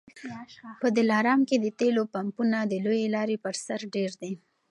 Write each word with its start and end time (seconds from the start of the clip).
په 0.81 0.87
دلارام 0.97 1.41
کي 1.49 1.55
د 1.59 1.67
تېلو 1.79 2.03
پمپونه 2.13 2.57
د 2.65 2.73
لويې 2.85 3.07
لارې 3.15 3.37
پر 3.43 3.55
سر 3.65 3.79
ډېر 3.95 4.11
دي 4.21 4.33